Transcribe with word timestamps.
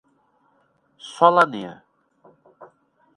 Solânea 1.13 1.75